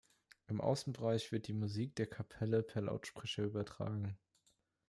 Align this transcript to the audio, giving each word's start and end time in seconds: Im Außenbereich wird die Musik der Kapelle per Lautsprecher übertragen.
Im 0.47 0.61
Außenbereich 0.61 1.31
wird 1.31 1.45
die 1.47 1.53
Musik 1.53 1.95
der 1.95 2.07
Kapelle 2.07 2.63
per 2.63 2.81
Lautsprecher 2.81 3.43
übertragen. 3.43 4.17